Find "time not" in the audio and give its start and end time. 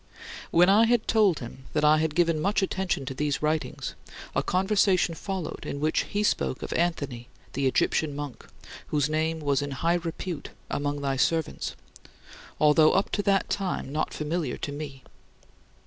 13.47-14.11